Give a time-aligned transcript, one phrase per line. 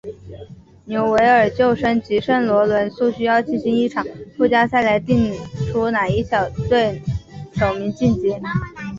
[0.85, 4.03] 纽维尔旧生及圣罗伦素需要进行一场
[4.35, 5.31] 附加赛来定
[5.69, 6.65] 出哪一队以小组
[7.55, 8.33] 首名晋级。